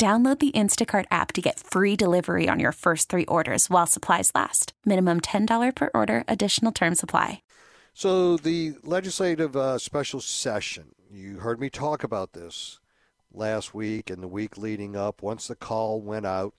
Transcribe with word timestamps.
Download 0.00 0.38
the 0.38 0.50
Instacart 0.52 1.04
app 1.10 1.30
to 1.34 1.42
get 1.42 1.60
free 1.60 1.94
delivery 1.94 2.48
on 2.48 2.58
your 2.58 2.72
first 2.72 3.10
three 3.10 3.26
orders 3.26 3.68
while 3.68 3.86
supplies 3.86 4.32
last. 4.34 4.72
Minimum 4.86 5.20
$10 5.20 5.74
per 5.74 5.90
order, 5.92 6.24
additional 6.26 6.72
term 6.72 6.94
supply. 6.94 7.42
So, 7.92 8.38
the 8.38 8.76
legislative 8.82 9.54
uh, 9.54 9.76
special 9.76 10.22
session, 10.22 10.94
you 11.10 11.40
heard 11.40 11.60
me 11.60 11.68
talk 11.68 12.02
about 12.02 12.32
this 12.32 12.80
last 13.30 13.74
week 13.74 14.08
and 14.08 14.22
the 14.22 14.26
week 14.26 14.56
leading 14.56 14.96
up 14.96 15.22
once 15.22 15.48
the 15.48 15.54
call 15.54 16.00
went 16.00 16.24
out. 16.24 16.54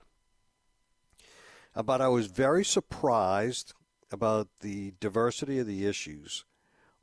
But 1.74 2.00
I 2.00 2.10
was 2.10 2.28
very 2.28 2.64
surprised 2.64 3.74
about 4.12 4.50
the 4.60 4.94
diversity 5.00 5.58
of 5.58 5.66
the 5.66 5.88
issues 5.88 6.46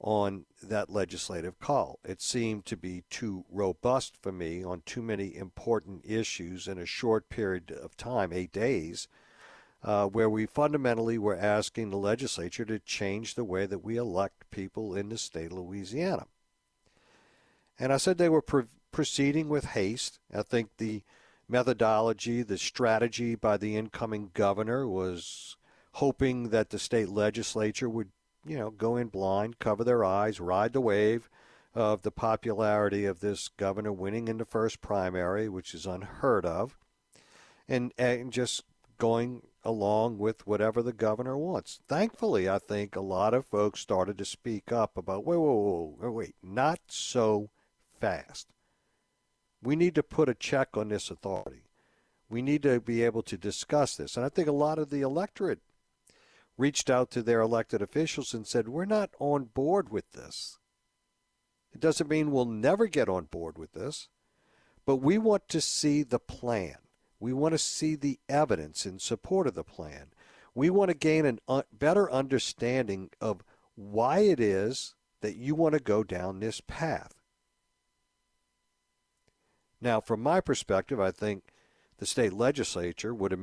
on 0.01 0.45
that 0.63 0.91
legislative 0.91 1.59
call. 1.59 1.99
It 2.05 2.23
seemed 2.23 2.65
to 2.67 2.77
be 2.77 3.03
too 3.11 3.45
robust 3.51 4.17
for 4.17 4.31
me 4.31 4.63
on 4.63 4.83
too 4.87 5.03
many 5.03 5.35
important 5.35 6.05
issues 6.05 6.69
in 6.69 6.79
a 6.79 6.87
short 6.87 7.29
period 7.29 7.73
of 7.73 7.97
time, 7.97 8.33
eight 8.33 8.53
days, 8.53 9.09
uh, 9.83 10.07
where 10.07 10.31
we 10.31 10.47
fundamentally 10.47 11.19
were 11.19 11.37
asking 11.37 11.91
the 11.91 11.97
legislature 11.97 12.65
to 12.65 12.79
change 12.79 13.35
the 13.35 13.45
way 13.45 13.67
that 13.67 13.85
we 13.85 13.97
elect 13.97 14.51
people 14.51 14.95
in 14.95 15.09
the 15.09 15.19
state 15.19 15.47
of 15.47 15.59
Louisiana. 15.59 16.27
And 17.79 17.93
I 17.93 17.97
said 17.97 18.19
they 18.19 18.29
were 18.29 18.43
pre- 18.43 18.65
proceeding 18.93 19.49
with 19.49 19.67
haste. 19.67 20.21
I 20.35 20.43
think 20.43 20.71
the 20.79 21.03
methodology, 21.49 22.43
the 22.43 22.59
strategy 22.59 23.35
by 23.35 23.57
the 23.57 23.77
incoming 23.77 24.31
governor 24.35 24.87
was 24.87 25.57
hoping 25.93 26.51
that 26.51 26.71
the 26.71 26.79
state 26.79 27.09
legislature 27.09 27.89
would 27.89 28.11
you 28.45 28.57
know, 28.57 28.71
go 28.71 28.97
in 28.97 29.09
blind, 29.09 29.59
cover 29.59 29.85
their 29.85 30.05
eyes, 30.05 30.41
ride 30.41 30.73
the 30.73 30.81
wave 30.81 31.29
of 31.75 32.03
the 32.03 32.11
popularity 32.11 33.05
of 33.05 33.21
this 33.21 33.49
governor 33.49 33.93
winning 33.93 34.29
in 34.29 34.39
the 34.39 34.45
first 34.45 34.81
primary, 34.81 35.49
which 35.49 35.75
is 35.75 35.87
unheard 35.87 36.45
of, 36.47 36.77
and, 37.69 37.93
and 37.99 38.33
just 38.33 38.65
going 38.99 39.43
along 39.65 40.19
with 40.19 40.47
whatever 40.47 40.83
the 40.83 40.93
governor 40.93 41.37
wants. 41.37 41.81
Thankfully, 41.89 42.49
I 42.49 42.59
think 42.59 42.97
a 42.97 43.01
lot 43.01 43.35
of 43.35 43.47
folks 43.47 43.81
started 43.81 44.19
to 44.19 44.25
speak 44.25 44.73
up 44.73 44.97
about 44.97 45.25
wait, 45.25 45.37
wait, 45.37 45.95
wait, 46.01 46.13
wait, 46.13 46.35
not 46.43 46.81
so 46.89 47.51
fast. 48.01 48.49
We 49.63 49.77
need 49.77 49.95
to 49.97 50.03
put 50.03 50.29
a 50.29 50.35
check 50.35 50.77
on 50.77 50.89
this 50.89 51.11
authority. 51.11 51.65
We 52.31 52.43
need 52.43 52.63
to 52.63 52.81
be 52.81 53.03
able 53.03 53.23
to 53.23 53.37
discuss 53.37 53.97
this. 53.97 54.17
And 54.17 54.25
I 54.25 54.29
think 54.29 54.49
a 54.49 54.53
lot 54.53 54.79
of 54.79 54.91
the 54.91 55.01
electorate 55.01 55.61
reached 56.59 56.91
out 56.91 57.11
to 57.13 57.23
their 57.23 57.41
elected 57.41 57.81
officials 57.81 58.35
and 58.35 58.47
said, 58.47 58.69
We're 58.69 58.85
not 58.85 59.11
on 59.19 59.45
board 59.45 59.89
with 59.89 60.13
this. 60.13 60.59
It 61.73 61.81
doesn't 61.81 62.11
mean 62.11 62.33
we'll 62.33 62.45
never 62.45 62.87
get 62.89 63.09
on 63.09 63.27
board 63.27 63.57
with 63.57 63.73
this, 63.73 64.09
but 64.85 64.97
we 64.97 65.17
want 65.17 65.49
to 65.49 65.61
see 65.61 66.03
the 66.03 66.19
plan. 66.19 66.77
We 67.21 67.33
want 67.33 67.53
to 67.53 67.59
see 67.59 67.95
the 67.95 68.19
evidence 68.29 68.85
in 68.85 68.99
support 68.99 69.47
of 69.47 69.55
the 69.55 69.65
plan. 69.65 70.09
We 70.55 70.71
want 70.71 70.91
to 70.91 70.97
gain 70.97 71.25
a 71.25 71.29
un- 71.29 71.39
uh, 71.49 71.63
better 71.73 72.11
understanding 72.11 73.11
of 73.21 73.45
why 73.77 74.21
it 74.21 74.41
is 74.41 74.95
that 75.21 75.37
you 75.37 75.55
want 75.55 75.75
to 75.75 75.81
go 75.81 76.03
down 76.03 76.41
this 76.41 76.61
path. 76.61 77.15
Now, 79.81 80.01
from 80.01 80.21
my 80.21 80.41
perspective, 80.41 80.99
I 80.99 81.13
think 81.13 81.53
the 81.99 82.07
state 82.07 82.33
legislature 82.33 83.15
would 83.15 83.31
have 83.31 83.41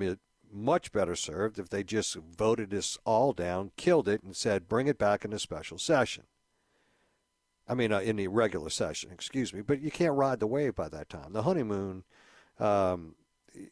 much 0.56 0.92
better 0.92 1.16
served 1.16 1.60
if 1.60 1.70
they 1.70 1.84
just 1.84 2.16
voted 2.16 2.70
this 2.70 2.98
all 3.06 3.34
down, 3.34 3.72
killed 3.76 4.08
it, 4.08 4.24
and 4.24 4.36
said, 4.36 4.70
bring 4.70 4.88
it 4.88 4.98
back 4.98 5.26
in 5.26 5.34
a 5.34 5.40
special 5.40 5.78
session. 5.78 6.24
I 7.68 7.74
mean, 7.74 7.92
uh, 7.92 8.00
in 8.00 8.16
the 8.16 8.28
regular 8.28 8.70
session, 8.70 9.12
excuse 9.12 9.54
me. 9.54 9.62
But 9.62 9.82
you 9.82 9.92
can't 9.92 10.14
ride 10.14 10.40
the 10.40 10.48
wave 10.48 10.76
by 10.76 10.90
that 10.90 11.10
time. 11.10 11.34
The 11.34 11.44
honeymoon 11.44 12.04
um, 12.60 13.16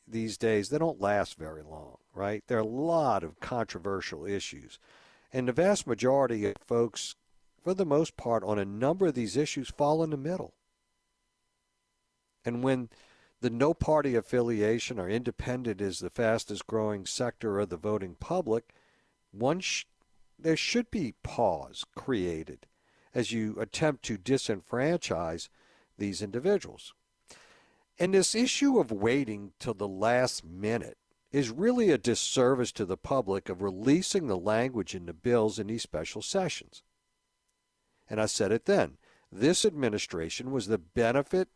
these 0.07 0.37
days, 0.37 0.69
they 0.69 0.77
don't 0.77 1.01
last 1.01 1.37
very 1.37 1.61
long, 1.61 1.97
right? 2.13 2.43
There 2.47 2.57
are 2.57 2.61
a 2.61 2.65
lot 2.65 3.23
of 3.23 3.39
controversial 3.39 4.25
issues. 4.25 4.79
And 5.31 5.47
the 5.47 5.53
vast 5.53 5.87
majority 5.87 6.45
of 6.45 6.55
folks, 6.65 7.15
for 7.63 7.73
the 7.73 7.85
most 7.85 8.17
part, 8.17 8.43
on 8.43 8.59
a 8.59 8.65
number 8.65 9.07
of 9.07 9.13
these 9.13 9.37
issues, 9.37 9.69
fall 9.69 10.03
in 10.03 10.09
the 10.09 10.17
middle. 10.17 10.53
And 12.45 12.63
when 12.63 12.89
the 13.43 13.49
no 13.49 13.73
party 13.73 14.15
affiliation 14.15 14.97
or 14.97 15.09
independent 15.09 15.81
is 15.81 15.99
the 15.99 16.09
fastest 16.09 16.65
growing 16.65 17.05
sector 17.05 17.59
of 17.59 17.67
the 17.67 17.75
voting 17.75 18.15
public, 18.17 18.73
sh- 19.59 19.83
there 20.39 20.55
should 20.55 20.89
be 20.89 21.15
pause 21.23 21.83
created 21.93 22.67
as 23.13 23.33
you 23.33 23.59
attempt 23.59 24.01
to 24.05 24.17
disenfranchise 24.17 25.49
these 25.97 26.21
individuals. 26.21 26.93
And 27.99 28.13
this 28.13 28.33
issue 28.33 28.79
of 28.79 28.93
waiting 28.93 29.51
till 29.59 29.73
the 29.73 29.89
last 29.89 30.45
minute 30.45 30.97
is 31.33 31.49
really 31.49 31.89
a 31.89 31.97
disservice 31.97 32.71
to 32.71 32.85
the 32.85 32.95
public 32.95 33.49
of 33.49 33.61
releasing 33.61 34.27
the 34.27 34.37
language 34.37 34.95
in 34.95 35.05
the 35.05 35.13
bills 35.13 35.59
in 35.59 35.67
these 35.67 35.83
special 35.83 36.21
sessions. 36.21 36.81
And 38.09 38.21
I 38.21 38.25
said 38.27 38.53
it 38.53 38.67
then. 38.67 38.95
This 39.29 39.65
administration 39.65 40.51
was 40.51 40.67
the 40.67 40.77
benefit 40.77 41.49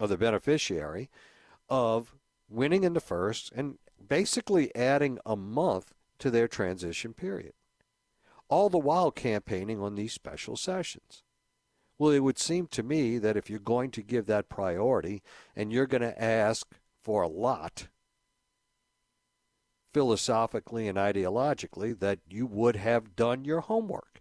of 0.00 0.08
the 0.08 0.18
beneficiary 0.18 1.10
of 1.68 2.14
winning 2.48 2.84
in 2.84 2.92
the 2.92 3.00
first 3.00 3.52
and 3.54 3.78
basically 4.06 4.74
adding 4.76 5.18
a 5.26 5.36
month 5.36 5.92
to 6.18 6.30
their 6.30 6.48
transition 6.48 7.12
period, 7.12 7.52
all 8.48 8.68
the 8.68 8.78
while 8.78 9.10
campaigning 9.10 9.80
on 9.80 9.94
these 9.94 10.12
special 10.12 10.56
sessions. 10.56 11.22
Well, 11.98 12.10
it 12.10 12.20
would 12.20 12.38
seem 12.38 12.66
to 12.68 12.82
me 12.82 13.18
that 13.18 13.36
if 13.36 13.48
you're 13.48 13.58
going 13.58 13.90
to 13.92 14.02
give 14.02 14.26
that 14.26 14.48
priority 14.48 15.22
and 15.54 15.72
you're 15.72 15.86
going 15.86 16.02
to 16.02 16.22
ask 16.22 16.74
for 17.02 17.22
a 17.22 17.28
lot, 17.28 17.88
philosophically 19.94 20.88
and 20.88 20.98
ideologically, 20.98 21.98
that 21.98 22.18
you 22.28 22.46
would 22.46 22.76
have 22.76 23.16
done 23.16 23.44
your 23.46 23.60
homework. 23.60 24.20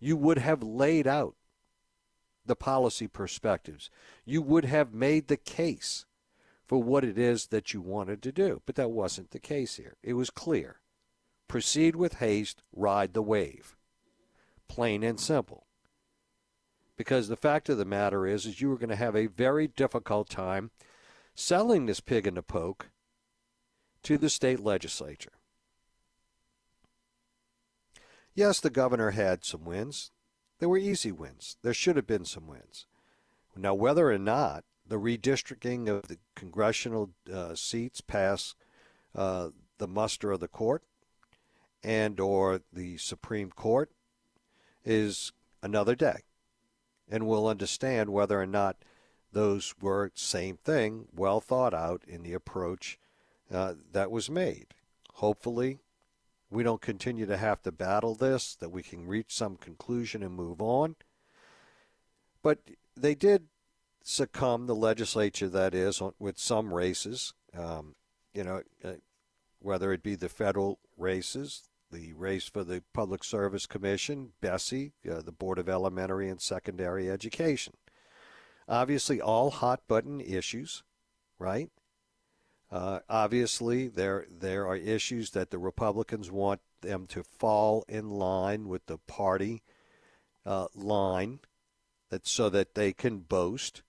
You 0.00 0.16
would 0.16 0.38
have 0.38 0.62
laid 0.62 1.06
out 1.06 1.35
the 2.46 2.56
policy 2.56 3.08
perspectives. 3.08 3.90
You 4.24 4.42
would 4.42 4.64
have 4.64 4.94
made 4.94 5.28
the 5.28 5.36
case 5.36 6.06
for 6.66 6.82
what 6.82 7.04
it 7.04 7.16
is 7.16 7.46
that 7.46 7.72
you 7.72 7.80
wanted 7.80 8.22
to 8.22 8.32
do. 8.32 8.62
But 8.66 8.74
that 8.74 8.90
wasn't 8.90 9.30
the 9.30 9.38
case 9.38 9.76
here. 9.76 9.96
It 10.02 10.14
was 10.14 10.30
clear. 10.30 10.80
Proceed 11.48 11.94
with 11.94 12.14
haste, 12.14 12.62
ride 12.72 13.14
the 13.14 13.22
wave. 13.22 13.76
Plain 14.68 15.04
and 15.04 15.20
simple. 15.20 15.66
Because 16.96 17.28
the 17.28 17.36
fact 17.36 17.68
of 17.68 17.78
the 17.78 17.84
matter 17.84 18.26
is, 18.26 18.46
is 18.46 18.60
you 18.60 18.68
were 18.68 18.78
going 18.78 18.88
to 18.88 18.96
have 18.96 19.14
a 19.14 19.26
very 19.26 19.68
difficult 19.68 20.28
time 20.28 20.70
selling 21.34 21.86
this 21.86 22.00
pig 22.00 22.26
in 22.26 22.34
the 22.34 22.42
poke 22.42 22.90
to 24.02 24.18
the 24.18 24.30
state 24.30 24.60
legislature. 24.60 25.32
Yes, 28.34 28.60
the 28.60 28.70
governor 28.70 29.12
had 29.12 29.44
some 29.44 29.64
wins. 29.64 30.10
They 30.58 30.66
were 30.66 30.78
easy 30.78 31.12
wins. 31.12 31.56
There 31.62 31.74
should 31.74 31.96
have 31.96 32.06
been 32.06 32.24
some 32.24 32.46
wins. 32.46 32.86
Now, 33.56 33.74
whether 33.74 34.10
or 34.10 34.18
not 34.18 34.64
the 34.86 34.96
redistricting 34.96 35.88
of 35.88 36.08
the 36.08 36.18
congressional 36.34 37.10
uh, 37.32 37.54
seats 37.54 38.00
pass 38.00 38.54
uh, 39.14 39.50
the 39.78 39.88
muster 39.88 40.30
of 40.32 40.40
the 40.40 40.48
court 40.48 40.82
and 41.82 42.18
or 42.20 42.60
the 42.72 42.96
Supreme 42.98 43.50
Court 43.50 43.90
is 44.84 45.32
another 45.62 45.94
day. 45.94 46.20
And 47.08 47.26
we'll 47.26 47.46
understand 47.46 48.10
whether 48.10 48.40
or 48.40 48.46
not 48.46 48.76
those 49.32 49.74
were 49.80 50.10
same 50.14 50.56
thing, 50.56 51.06
well 51.14 51.40
thought 51.40 51.74
out 51.74 52.02
in 52.06 52.22
the 52.22 52.32
approach 52.32 52.98
uh, 53.52 53.74
that 53.92 54.10
was 54.10 54.30
made. 54.30 54.68
Hopefully, 55.14 55.78
we 56.50 56.62
don't 56.62 56.80
continue 56.80 57.26
to 57.26 57.36
have 57.36 57.62
to 57.62 57.72
battle 57.72 58.14
this, 58.14 58.54
that 58.56 58.70
we 58.70 58.82
can 58.82 59.06
reach 59.06 59.34
some 59.34 59.56
conclusion 59.56 60.22
and 60.22 60.34
move 60.34 60.60
on. 60.60 60.96
But 62.42 62.58
they 62.96 63.14
did 63.14 63.46
succumb, 64.02 64.66
the 64.66 64.74
legislature 64.74 65.48
that 65.48 65.74
is, 65.74 66.00
with 66.18 66.38
some 66.38 66.72
races, 66.72 67.34
um, 67.56 67.96
you 68.32 68.44
know, 68.44 68.62
uh, 68.84 68.92
whether 69.58 69.92
it 69.92 70.02
be 70.02 70.14
the 70.14 70.28
federal 70.28 70.78
races 70.96 71.68
the 71.90 72.12
race 72.14 72.48
for 72.48 72.64
the 72.64 72.82
Public 72.92 73.22
Service 73.22 73.66
Commission, 73.66 74.32
BESE, 74.40 74.92
uh, 75.10 75.22
the 75.22 75.32
Board 75.32 75.58
of 75.58 75.68
Elementary 75.68 76.28
and 76.28 76.40
Secondary 76.40 77.10
Education. 77.10 77.74
Obviously, 78.68 79.20
all 79.20 79.50
hot 79.50 79.80
button 79.86 80.20
issues, 80.20 80.82
right? 81.38 81.70
Uh, 82.70 83.00
obviously, 83.08 83.88
there 83.88 84.26
there 84.28 84.66
are 84.66 84.76
issues 84.76 85.30
that 85.30 85.50
the 85.50 85.58
Republicans 85.58 86.30
want 86.30 86.60
them 86.80 87.06
to 87.06 87.22
fall 87.22 87.84
in 87.88 88.10
line 88.10 88.68
with 88.68 88.86
the 88.86 88.98
party 88.98 89.62
uh, 90.44 90.66
line, 90.74 91.40
that 92.10 92.26
so 92.26 92.48
that 92.48 92.74
they 92.74 92.92
can 92.92 93.18
boast 93.18 93.82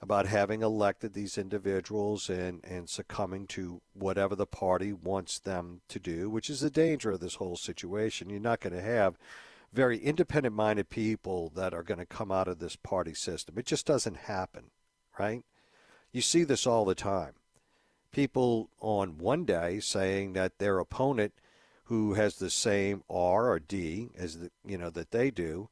about 0.00 0.26
having 0.26 0.62
elected 0.62 1.14
these 1.14 1.38
individuals 1.38 2.28
and, 2.28 2.60
and 2.64 2.90
succumbing 2.90 3.46
to 3.46 3.80
whatever 3.92 4.34
the 4.34 4.46
party 4.46 4.92
wants 4.92 5.38
them 5.38 5.80
to 5.88 6.00
do, 6.00 6.28
which 6.28 6.50
is 6.50 6.60
the 6.60 6.70
danger 6.70 7.12
of 7.12 7.20
this 7.20 7.36
whole 7.36 7.56
situation. 7.56 8.28
You're 8.28 8.40
not 8.40 8.60
going 8.60 8.72
to 8.72 8.82
have 8.82 9.16
very 9.72 9.98
independent 9.98 10.56
minded 10.56 10.90
people 10.90 11.52
that 11.54 11.72
are 11.72 11.84
going 11.84 12.00
to 12.00 12.06
come 12.06 12.32
out 12.32 12.48
of 12.48 12.58
this 12.58 12.74
party 12.74 13.14
system. 13.14 13.56
It 13.56 13.64
just 13.64 13.86
doesn't 13.86 14.16
happen, 14.16 14.72
right? 15.18 15.44
You 16.12 16.20
see 16.20 16.42
this 16.42 16.66
all 16.66 16.84
the 16.84 16.96
time. 16.96 17.34
People 18.12 18.70
on 18.80 19.18
one 19.18 19.44
day 19.44 19.80
saying 19.80 20.34
that 20.34 20.58
their 20.58 20.78
opponent 20.78 21.32
who 21.84 22.14
has 22.14 22.36
the 22.36 22.50
same 22.50 23.02
R 23.10 23.50
or 23.50 23.58
D 23.58 24.10
as 24.16 24.38
the, 24.38 24.50
you 24.64 24.78
know 24.78 24.90
that 24.90 25.10
they 25.10 25.30
do, 25.30 25.68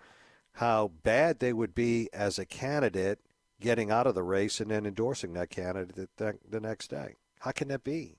how 0.55 0.93
bad 1.03 1.39
they 1.39 1.53
would 1.53 1.75
be 1.75 2.09
as 2.13 2.39
a 2.39 2.47
candidate 2.47 3.21
getting 3.61 3.91
out 3.91 4.07
of 4.07 4.15
the 4.15 4.23
race 4.23 4.61
and 4.61 4.71
then 4.71 4.87
endorsing 4.87 5.35
that 5.35 5.51
candidate 5.51 6.09
the, 6.17 6.61
next 6.61 6.89
day. 6.89 7.17
How 7.41 7.53
can 7.53 7.69
that 7.69 7.85
be? 7.85 8.17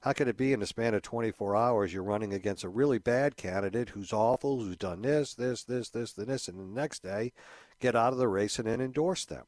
How 0.00 0.12
could 0.12 0.28
it 0.28 0.36
be 0.36 0.52
in 0.52 0.60
the 0.60 0.66
span 0.66 0.92
of 0.92 1.02
24 1.02 1.56
hours 1.56 1.94
you're 1.94 2.02
running 2.02 2.34
against 2.34 2.62
a 2.62 2.68
really 2.68 2.98
bad 2.98 3.36
candidate 3.36 3.90
who's 3.90 4.12
awful, 4.12 4.60
who's 4.60 4.76
done 4.76 5.02
this, 5.02 5.34
this, 5.34 5.64
this, 5.64 5.88
this, 5.88 6.18
and 6.18 6.26
this, 6.26 6.46
and 6.46 6.58
the 6.58 6.80
next 6.80 7.02
day 7.02 7.32
get 7.80 7.96
out 7.96 8.12
of 8.12 8.18
the 8.18 8.28
race 8.28 8.58
and 8.58 8.68
then 8.68 8.80
endorse 8.80 9.24
them? 9.24 9.46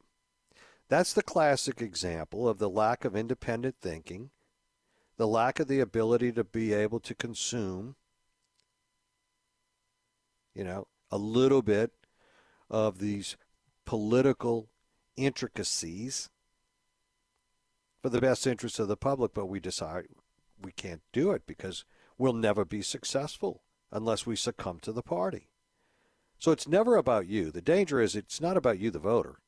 That's 0.89 1.13
the 1.13 1.23
classic 1.23 1.83
example 1.83 2.49
of 2.49 2.59
the 2.59 2.71
lack 2.71 3.05
of 3.05 3.17
independent 3.17 3.77
thinking, 3.81 4.31
the 5.17 5.27
lack 5.27 5.59
of 5.59 5.67
the 5.67 5.81
ability 5.81 6.33
to 6.33 6.45
be 6.45 6.73
able 6.73 7.01
to 7.01 7.15
consume, 7.15 7.97
you 10.55 10.63
know, 10.63 10.87
a 11.11 11.19
little 11.19 11.63
bit 11.63 11.93
of 12.71 12.99
these 12.99 13.37
political 13.85 14.69
intricacies 15.17 16.31
for 18.01 18.09
the 18.09 18.21
best 18.21 18.47
interest 18.47 18.79
of 18.79 18.89
the 18.89 18.97
public, 18.97 19.35
but 19.35 19.47
we 19.47 19.59
decide 19.59 20.07
we 20.63 20.73
can't 20.73 21.03
do 21.13 21.33
it 21.33 21.43
because 21.47 21.85
we'll 22.17 22.33
never 22.33 22.65
be 22.65 22.83
successful 22.83 23.63
unless 23.91 24.27
we 24.27 24.37
succumb 24.37 24.79
to 24.81 24.93
the 24.93 25.03
party. 25.03 25.49
So 26.39 26.53
it's 26.53 26.69
never 26.69 26.97
about 26.97 27.27
you. 27.27 27.51
The 27.51 27.63
danger 27.63 28.01
is 28.01 28.15
it's 28.15 28.41
not 28.41 28.57
about 28.57 28.79
you, 28.79 28.91
the 28.91 28.99
voter. 28.99 29.41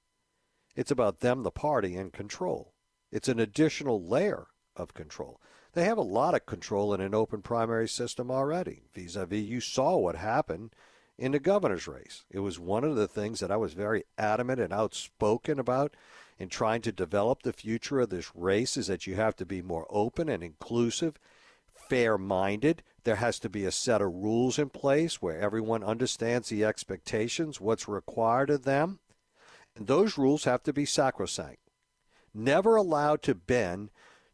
It's 0.79 0.93
about 0.93 1.19
them, 1.19 1.43
the 1.43 1.51
party, 1.51 1.97
and 1.97 2.13
control. 2.13 2.73
It's 3.11 3.27
an 3.27 3.41
additional 3.41 4.01
layer 4.01 4.47
of 4.77 4.95
control. 4.95 5.41
They 5.73 5.83
have 5.83 5.99
a 5.99 6.03
lot 6.03 6.37
of 6.37 6.47
control 6.47 6.95
in 6.95 7.01
an 7.01 7.17
open 7.17 7.43
primary 7.43 7.89
system 7.89 8.31
already. 8.31 8.83
Vis 8.95 9.17
a 9.17 9.27
vis, 9.27 9.43
you 9.43 9.61
saw 9.61 9.97
what 9.97 10.15
happened 10.15 10.71
in 11.19 11.33
the 11.33 11.41
governor's 11.41 11.89
race. 11.89 12.25
It 12.31 12.39
was 12.39 12.61
one 12.61 12.85
of 12.85 12.95
the 12.95 13.09
things 13.09 13.41
that 13.41 13.51
I 13.51 13.57
was 13.57 13.73
very 13.73 14.05
adamant 14.17 14.61
and 14.61 14.73
outspoken 14.73 15.59
about 15.59 15.97
in 16.39 16.49
trying 16.49 16.83
to 16.83 16.93
develop 16.93 17.43
the 17.43 17.53
future 17.53 17.99
of 17.99 18.11
this 18.11 18.31
race 18.37 18.77
is 18.77 18.87
that 18.87 19.05
you 19.05 19.17
have 19.17 19.35
to 19.39 19.45
be 19.45 19.61
more 19.61 19.89
open 19.91 20.29
and 20.29 20.45
inclusive, 20.45 21.19
fair 21.75 22.17
minded. 22.17 22.85
There 23.03 23.17
has 23.17 23.41
to 23.41 23.49
be 23.49 23.65
a 23.65 23.73
set 23.73 24.01
of 24.01 24.15
rules 24.15 24.61
in 24.61 24.69
place 24.69 25.21
where 25.21 25.41
everyone 25.41 25.83
understands 25.83 26.51
the 26.51 26.65
expectations, 26.65 27.61
what's 27.61 27.89
required 27.89 28.49
of 28.49 28.63
them. 28.63 29.01
And 29.79 29.87
those 29.87 30.19
rules 30.19 30.43
have 30.43 30.65
to 30.65 30.73
be 30.73 30.85
sacrosanct. 30.85 31.61
Never 32.35 32.75
allowed 32.75 33.23
to 33.23 33.35
bend 33.35 33.91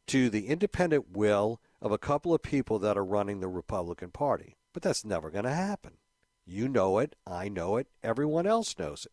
to 0.06 0.30
the 0.30 0.48
independent 0.48 1.14
will 1.14 1.60
of 1.82 1.92
a 1.92 1.98
couple 1.98 2.32
of 2.32 2.42
people 2.42 2.78
that 2.78 2.96
are 2.96 3.04
running 3.04 3.40
the 3.40 3.48
Republican 3.48 4.10
Party. 4.10 4.56
But 4.72 4.82
that's 4.82 5.04
never 5.04 5.30
going 5.30 5.44
to 5.44 5.52
happen. 5.52 5.98
You 6.46 6.66
know 6.66 6.98
it. 6.98 7.14
I 7.26 7.50
know 7.50 7.76
it. 7.76 7.88
Everyone 8.02 8.46
else 8.46 8.78
knows 8.78 9.04
it. 9.04 9.12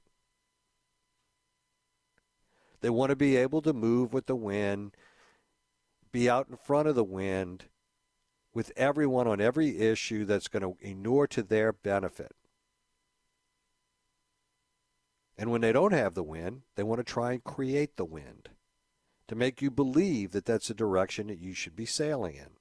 They 2.80 2.90
want 2.90 3.10
to 3.10 3.16
be 3.18 3.36
able 3.36 3.62
to 3.64 3.74
move 3.74 4.14
with 4.14 4.26
the 4.26 4.36
wind, 4.36 4.96
be 6.14 6.30
out 6.30 6.48
in 6.50 6.56
front 6.56 6.88
of 6.88 6.96
the 6.96 7.04
wind 7.04 7.66
with 8.54 8.72
everyone 8.78 9.28
on 9.28 9.42
every 9.42 9.80
issue 9.80 10.24
that's 10.24 10.48
going 10.48 10.64
to 10.64 10.78
inure 10.80 11.28
to 11.28 11.44
their 11.44 11.74
benefit. 11.74 12.34
And 15.42 15.50
when 15.50 15.62
they 15.62 15.72
don't 15.72 15.92
have 15.92 16.14
the 16.14 16.22
wind, 16.22 16.62
they 16.76 16.84
want 16.84 17.00
to 17.00 17.04
try 17.04 17.32
and 17.32 17.44
create 17.44 17.98
the 17.98 18.06
wind 18.06 18.50
to 19.28 19.34
make 19.34 19.60
you 19.60 19.72
believe 19.72 20.34
that 20.34 20.46
that's 20.46 20.68
the 20.68 20.76
direction 20.76 21.26
that 21.28 21.40
you 21.40 21.56
should 21.56 21.76
be 21.76 21.88
sailing 21.88 22.36
in. 22.36 22.52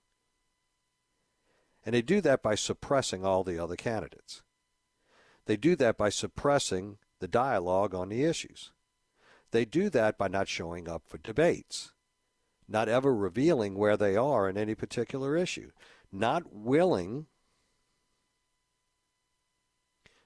And 1.84 1.94
they 1.94 2.00
do 2.00 2.22
that 2.22 2.42
by 2.42 2.54
suppressing 2.54 3.22
all 3.22 3.44
the 3.44 3.62
other 3.62 3.76
candidates. 3.76 4.40
They 5.44 5.58
do 5.58 5.76
that 5.76 5.98
by 5.98 6.08
suppressing 6.08 6.96
the 7.18 7.28
dialogue 7.28 7.94
on 7.94 8.08
the 8.08 8.24
issues. 8.24 8.72
They 9.50 9.66
do 9.66 9.90
that 9.90 10.16
by 10.16 10.28
not 10.28 10.48
showing 10.48 10.88
up 10.88 11.02
for 11.06 11.18
debates, 11.18 11.92
not 12.66 12.88
ever 12.88 13.14
revealing 13.14 13.74
where 13.74 13.98
they 13.98 14.16
are 14.16 14.48
in 14.48 14.56
any 14.56 14.74
particular 14.74 15.36
issue, 15.36 15.70
not 16.10 16.50
willing 16.50 17.26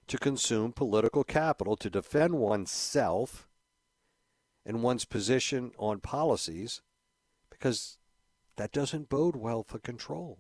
to 0.07 0.19
consume 0.19 0.73
political 0.73 1.25
capital 1.25 1.77
to 1.77 1.91
defend 1.91 2.35
oneself 2.35 3.49
and 4.67 4.83
one's 4.83 5.05
position 5.05 5.73
on 5.79 6.01
policies 6.01 6.83
because 7.51 7.99
that 8.57 8.73
doesn't 8.73 9.09
bode 9.09 9.37
well 9.37 9.63
for 9.63 9.79
control. 9.79 10.39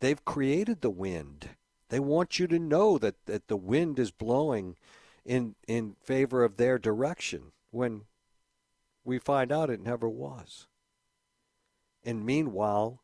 They've 0.00 0.24
created 0.24 0.80
the 0.80 0.90
wind 0.90 1.50
they 1.92 2.00
want 2.00 2.38
you 2.38 2.46
to 2.46 2.58
know 2.58 2.96
that, 2.96 3.26
that 3.26 3.48
the 3.48 3.56
wind 3.56 3.98
is 3.98 4.10
blowing 4.10 4.76
in 5.26 5.56
in 5.68 5.94
favor 6.02 6.42
of 6.42 6.56
their 6.56 6.78
direction 6.78 7.52
when 7.70 8.06
we 9.04 9.18
find 9.18 9.52
out 9.52 9.68
it 9.68 9.78
never 9.78 10.08
was. 10.08 10.68
And 12.02 12.24
meanwhile, 12.24 13.02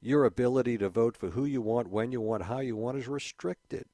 your 0.00 0.24
ability 0.24 0.76
to 0.78 0.88
vote 0.88 1.16
for 1.16 1.30
who 1.30 1.44
you 1.44 1.62
want, 1.62 1.88
when 1.88 2.10
you 2.10 2.20
want, 2.20 2.46
how 2.46 2.58
you 2.58 2.74
want 2.74 2.98
is 2.98 3.06
restricted. 3.06 3.86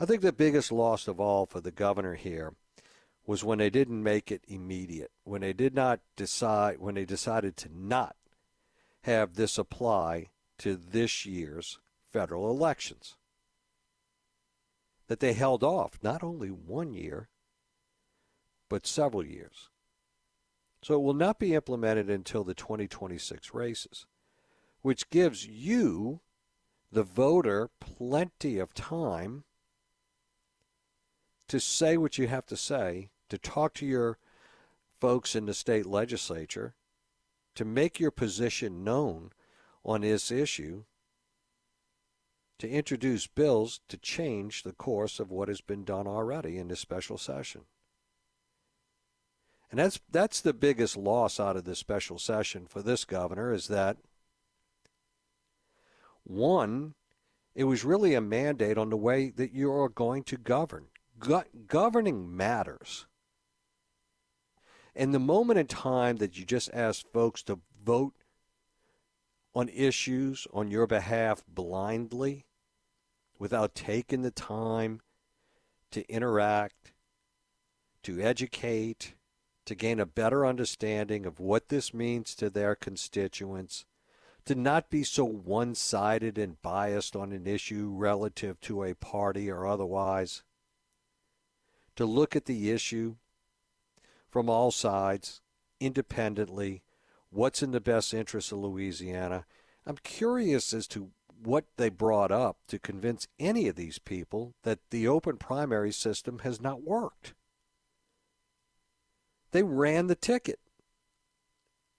I 0.00 0.04
think 0.04 0.22
the 0.22 0.32
biggest 0.32 0.70
loss 0.70 1.08
of 1.08 1.18
all 1.18 1.44
for 1.46 1.60
the 1.60 1.72
governor 1.72 2.14
here 2.14 2.54
was 3.26 3.42
when 3.42 3.58
they 3.58 3.68
didn't 3.68 4.02
make 4.02 4.30
it 4.30 4.44
immediate, 4.46 5.10
when 5.24 5.40
they 5.40 5.52
did 5.52 5.74
not 5.74 6.00
decide, 6.16 6.78
when 6.78 6.94
they 6.94 7.04
decided 7.04 7.56
to 7.58 7.68
not 7.76 8.16
have 9.02 9.34
this 9.34 9.58
apply 9.58 10.28
to 10.58 10.76
this 10.76 11.26
year's 11.26 11.78
federal 12.12 12.50
elections. 12.50 13.16
That 15.08 15.20
they 15.20 15.32
held 15.32 15.64
off 15.64 15.98
not 16.02 16.22
only 16.22 16.48
one 16.48 16.94
year, 16.94 17.28
but 18.68 18.86
several 18.86 19.24
years. 19.24 19.68
So 20.82 20.94
it 20.94 21.02
will 21.02 21.14
not 21.14 21.38
be 21.38 21.54
implemented 21.54 22.08
until 22.08 22.44
the 22.44 22.54
2026 22.54 23.52
races, 23.52 24.06
which 24.82 25.10
gives 25.10 25.46
you, 25.46 26.20
the 26.92 27.02
voter, 27.02 27.68
plenty 27.80 28.58
of 28.58 28.74
time 28.74 29.44
to 31.48 31.60
say 31.60 31.96
what 31.96 32.18
you 32.18 32.28
have 32.28 32.46
to 32.46 32.56
say, 32.56 33.10
to 33.28 33.38
talk 33.38 33.74
to 33.74 33.86
your 33.86 34.18
folks 35.00 35.34
in 35.34 35.46
the 35.46 35.54
state 35.54 35.86
legislature, 35.86 36.74
to 37.54 37.64
make 37.64 37.98
your 37.98 38.10
position 38.10 38.84
known 38.84 39.30
on 39.84 40.02
this 40.02 40.30
issue 40.30 40.84
to 42.58 42.68
introduce 42.68 43.26
bills 43.26 43.80
to 43.88 43.96
change 43.96 44.62
the 44.62 44.72
course 44.72 45.20
of 45.20 45.30
what 45.30 45.48
has 45.48 45.60
been 45.60 45.84
done 45.84 46.06
already 46.06 46.58
in 46.58 46.68
this 46.68 46.80
special 46.80 47.16
session. 47.16 47.62
And 49.70 49.78
that's 49.78 50.00
that's 50.10 50.40
the 50.40 50.54
biggest 50.54 50.96
loss 50.96 51.38
out 51.38 51.56
of 51.56 51.64
this 51.64 51.78
special 51.78 52.18
session 52.18 52.66
for 52.66 52.82
this 52.82 53.04
governor 53.04 53.52
is 53.52 53.68
that 53.68 53.98
one, 56.24 56.94
it 57.54 57.64
was 57.64 57.84
really 57.84 58.14
a 58.14 58.20
mandate 58.20 58.78
on 58.78 58.90
the 58.90 58.96
way 58.96 59.30
that 59.30 59.52
you 59.52 59.72
are 59.72 59.88
going 59.88 60.22
to 60.24 60.36
govern. 60.36 60.86
Go- 61.18 61.44
governing 61.66 62.36
matters. 62.36 63.06
And 64.94 65.14
the 65.14 65.18
moment 65.18 65.58
in 65.58 65.66
time 65.66 66.16
that 66.16 66.38
you 66.38 66.44
just 66.44 66.70
ask 66.72 67.06
folks 67.12 67.42
to 67.44 67.60
vote 67.84 68.14
on 69.54 69.68
issues 69.68 70.46
on 70.52 70.70
your 70.70 70.86
behalf 70.86 71.42
blindly 71.48 72.46
without 73.38 73.74
taking 73.74 74.22
the 74.22 74.30
time 74.30 75.00
to 75.90 76.06
interact, 76.08 76.92
to 78.02 78.20
educate, 78.20 79.14
to 79.64 79.74
gain 79.74 80.00
a 80.00 80.06
better 80.06 80.46
understanding 80.46 81.26
of 81.26 81.40
what 81.40 81.68
this 81.68 81.94
means 81.94 82.34
to 82.34 82.50
their 82.50 82.74
constituents, 82.74 83.84
to 84.44 84.54
not 84.54 84.90
be 84.90 85.04
so 85.04 85.24
one 85.24 85.74
sided 85.74 86.38
and 86.38 86.60
biased 86.62 87.14
on 87.14 87.32
an 87.32 87.46
issue 87.46 87.92
relative 87.94 88.58
to 88.60 88.82
a 88.82 88.94
party 88.94 89.50
or 89.50 89.66
otherwise, 89.66 90.42
to 91.98 92.06
look 92.06 92.36
at 92.36 92.44
the 92.44 92.70
issue 92.70 93.16
from 94.30 94.48
all 94.48 94.70
sides 94.70 95.40
independently, 95.80 96.80
what's 97.28 97.60
in 97.60 97.72
the 97.72 97.80
best 97.80 98.14
interest 98.14 98.52
of 98.52 98.58
Louisiana. 98.58 99.46
I'm 99.84 99.98
curious 100.04 100.72
as 100.72 100.86
to 100.88 101.10
what 101.42 101.64
they 101.76 101.88
brought 101.88 102.30
up 102.30 102.58
to 102.68 102.78
convince 102.78 103.26
any 103.40 103.66
of 103.66 103.74
these 103.74 103.98
people 103.98 104.54
that 104.62 104.78
the 104.90 105.08
open 105.08 105.38
primary 105.38 105.90
system 105.90 106.40
has 106.44 106.60
not 106.60 106.82
worked. 106.84 107.34
They 109.50 109.64
ran 109.64 110.06
the 110.06 110.14
ticket 110.14 110.60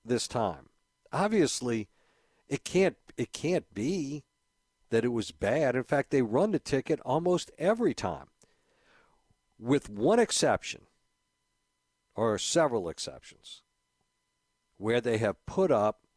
this 0.06 0.29
time. 0.29 0.70
Obviously, 1.12 1.89
it 2.48 2.63
can't 2.63 2.96
it 3.18 3.34
can't 3.34 3.74
be 3.74 4.24
that 4.91 5.03
it 5.03 5.10
was 5.10 5.32
bad. 5.32 5.75
In 5.75 5.84
fact, 5.84 6.12
they 6.12 6.22
run 6.22 6.51
the 6.51 6.60
ticket 6.60 7.01
almost 7.01 7.51
every 7.58 7.94
time. 7.94 8.27
With 9.60 9.89
one 9.89 10.20
exception 10.20 10.84
or 12.16 12.38
several 12.38 12.89
exceptions 12.89 13.62
where 14.78 15.01
they 15.01 15.18
have 15.18 15.46
put 15.46 15.72
up 15.72 16.08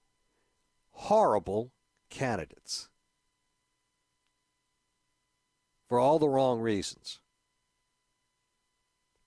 horrible 0.93 1.73
candidates 2.09 2.89
for 5.89 5.99
all 5.99 6.19
the 6.19 6.29
wrong 6.29 6.61
reasons 6.61 7.19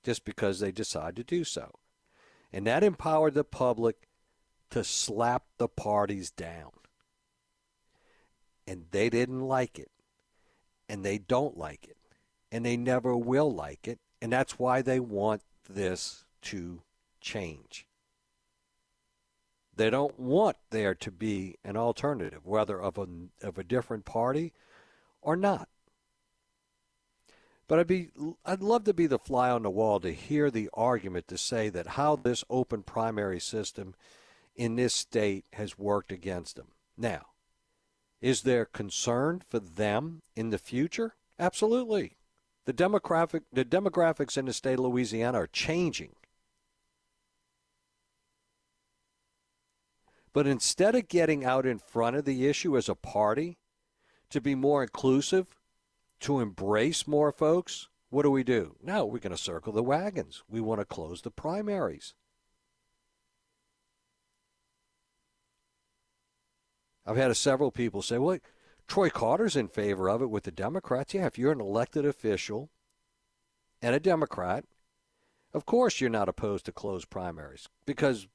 just 0.05 0.23
because 0.23 0.59
they 0.59 0.71
decide 0.71 1.15
to 1.15 1.23
do 1.23 1.43
so. 1.43 1.71
And 2.53 2.67
that 2.67 2.83
empowered 2.83 3.33
the 3.33 3.43
public 3.43 4.07
to 4.69 4.83
slap 4.83 5.43
the 5.57 5.67
parties 5.67 6.29
down. 6.31 6.71
And 8.67 8.85
they 8.91 9.09
didn't 9.09 9.41
like 9.41 9.79
it. 9.79 9.91
And 10.87 11.03
they 11.03 11.17
don't 11.17 11.57
like 11.57 11.85
it. 11.85 11.97
And 12.51 12.65
they 12.65 12.77
never 12.77 13.17
will 13.17 13.51
like 13.51 13.87
it. 13.87 13.99
And 14.21 14.31
that's 14.31 14.57
why 14.57 14.81
they 14.81 14.99
want 14.99 15.41
this 15.69 16.25
to 16.43 16.81
change. 17.21 17.85
They 19.75 19.89
don't 19.89 20.17
want 20.19 20.57
there 20.69 20.95
to 20.95 21.11
be 21.11 21.55
an 21.63 21.75
alternative, 21.75 22.45
whether 22.45 22.79
of 22.81 22.97
a, 22.97 23.07
of 23.41 23.57
a 23.57 23.63
different 23.63 24.05
party 24.05 24.53
or 25.21 25.35
not. 25.35 25.67
But 27.67 27.79
I'd 27.79 27.87
be 27.87 28.09
I'd 28.45 28.61
love 28.61 28.83
to 28.83 28.93
be 28.93 29.07
the 29.07 29.17
fly 29.17 29.49
on 29.49 29.63
the 29.63 29.71
wall 29.71 29.99
to 29.99 30.13
hear 30.13 30.51
the 30.51 30.69
argument 30.73 31.27
to 31.29 31.37
say 31.37 31.69
that 31.69 31.87
how 31.87 32.15
this 32.15 32.43
open 32.49 32.83
primary 32.83 33.39
system 33.39 33.95
in 34.55 34.75
this 34.75 34.93
state 34.93 35.45
has 35.53 35.77
worked 35.77 36.11
against 36.11 36.55
them. 36.55 36.67
Now, 36.95 37.27
is 38.21 38.43
there 38.43 38.65
concern 38.65 39.41
for 39.49 39.59
them 39.59 40.21
in 40.35 40.51
the 40.51 40.59
future? 40.59 41.15
Absolutely. 41.39 42.17
The 42.65 42.73
demographic 42.73 43.43
the 43.53 43.63
demographics 43.63 44.37
in 44.37 44.45
the 44.45 44.53
state 44.53 44.79
of 44.79 44.85
Louisiana 44.85 45.39
are 45.39 45.47
changing. 45.47 46.15
But 50.33 50.47
instead 50.47 50.95
of 50.95 51.07
getting 51.07 51.45
out 51.45 51.65
in 51.65 51.79
front 51.79 52.17
of 52.17 52.25
the 52.25 52.47
issue 52.47 52.75
as 52.75 52.89
a 52.89 52.95
party 52.95 53.57
to 54.29 54.41
be 54.41 54.53
more 54.53 54.83
inclusive, 54.83 55.55
to 56.21 56.41
embrace 56.41 57.07
more 57.07 57.31
folks, 57.31 57.87
what 58.09 58.23
do 58.23 58.31
we 58.31 58.43
do? 58.43 58.75
No, 58.83 59.05
we're 59.05 59.19
going 59.19 59.35
to 59.35 59.41
circle 59.41 59.71
the 59.71 59.83
wagons. 59.83 60.43
We 60.49 60.59
want 60.59 60.81
to 60.81 60.85
close 60.85 61.21
the 61.21 61.31
primaries. 61.31 62.13
I've 67.05 67.17
had 67.17 67.35
several 67.37 67.71
people 67.71 68.01
say, 68.01 68.17
well, 68.17 68.39
Troy 68.87 69.09
Carter's 69.09 69.55
in 69.55 69.67
favor 69.67 70.09
of 70.09 70.21
it 70.21 70.29
with 70.29 70.43
the 70.43 70.51
Democrats. 70.51 71.13
Yeah, 71.13 71.25
if 71.25 71.37
you're 71.37 71.51
an 71.51 71.61
elected 71.61 72.05
official 72.05 72.69
and 73.81 73.95
a 73.95 73.99
Democrat, 73.99 74.65
of 75.53 75.65
course 75.65 75.99
you're 75.99 76.09
not 76.09 76.29
opposed 76.29 76.65
to 76.65 76.71
closed 76.71 77.09
primaries 77.09 77.67
because 77.85 78.27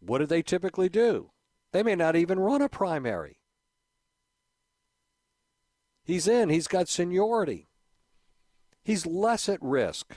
what 0.00 0.18
do 0.18 0.26
they 0.26 0.42
typically 0.42 0.88
do? 0.88 1.30
They 1.72 1.82
may 1.82 1.94
not 1.94 2.16
even 2.16 2.38
run 2.38 2.62
a 2.62 2.68
primary. 2.68 3.38
He's 6.04 6.28
in, 6.28 6.50
he's 6.50 6.68
got 6.68 6.88
seniority. 6.88 7.68
He's 8.84 9.06
less 9.06 9.48
at 9.48 9.60
risk 9.60 10.16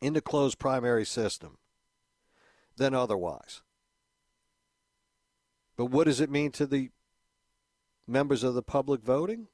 in 0.00 0.14
the 0.14 0.22
closed 0.22 0.58
primary 0.58 1.04
system 1.04 1.58
than 2.76 2.94
otherwise. 2.94 3.60
But 5.76 5.86
what 5.86 6.04
does 6.04 6.20
it 6.20 6.30
mean 6.30 6.50
to 6.52 6.66
the 6.66 6.90
members 8.06 8.42
of 8.42 8.54
the 8.54 8.62
public 8.62 9.02
voting? 9.02 9.48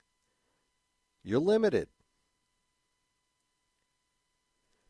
You're 1.22 1.40
limited. 1.40 1.88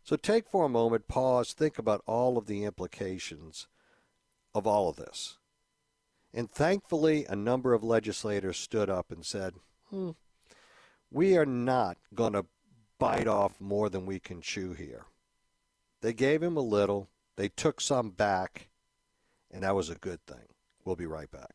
So 0.03 0.17
take 0.17 0.49
for 0.49 0.65
a 0.65 0.71
moment, 0.71 1.09
pause, 1.09 1.53
think 1.53 1.79
about 1.79 2.03
all 2.07 2.38
of 2.38 2.47
the 2.47 2.65
implications 2.65 3.67
of 4.55 4.67
all 4.67 4.88
of 4.88 4.97
this. 4.97 5.37
And 6.33 6.50
thankfully, 6.50 7.27
a 7.29 7.37
number 7.37 7.75
of 7.75 7.83
legislators 7.83 8.57
stood 8.57 8.88
up 8.88 9.11
and 9.11 9.25
said, 9.25 9.55
hmm, 9.91 10.11
we 11.11 11.37
are 11.37 11.47
not 11.47 11.99
going 12.15 12.35
to 12.35 12.47
bite 12.99 13.29
off 13.29 13.61
more 13.61 13.88
than 13.88 14.07
we 14.07 14.19
can 14.19 14.41
chew 14.41 14.73
here. 14.73 15.05
They 16.00 16.12
gave 16.12 16.43
him 16.43 16.57
a 16.57 16.61
little, 16.61 17.09
they 17.37 17.49
took 17.49 17.81
some 17.81 18.11
back, 18.11 18.69
and 19.50 19.62
that 19.62 19.75
was 19.75 19.91
a 19.91 19.95
good 19.95 20.25
thing. 20.27 20.47
We'll 20.85 20.97
be 20.97 21.07
right 21.07 21.31
back. 21.31 21.55